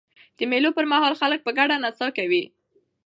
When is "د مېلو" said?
0.37-0.69